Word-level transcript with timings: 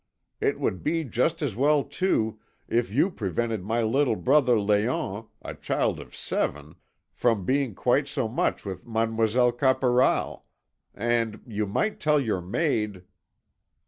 It 0.39 0.59
would 0.59 0.81
be 0.81 1.03
just 1.03 1.43
as 1.43 1.55
well, 1.55 1.83
too, 1.83 2.39
if 2.67 2.91
you 2.91 3.11
prevented 3.11 3.63
my 3.63 3.83
little 3.83 4.15
brother 4.15 4.55
Léon, 4.55 5.27
a 5.43 5.53
child 5.53 5.99
of 5.99 6.15
seven, 6.15 6.73
from 7.13 7.45
being 7.45 7.75
quite 7.75 8.07
so 8.07 8.27
much 8.27 8.65
with 8.65 8.87
Mademoiselle 8.87 9.51
Caporal, 9.51 10.45
and 10.95 11.39
you 11.45 11.67
might 11.67 11.99
tell 11.99 12.19
your 12.19 12.41
maid...." 12.41 13.03